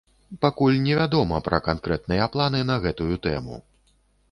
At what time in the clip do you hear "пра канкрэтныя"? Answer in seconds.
1.49-2.29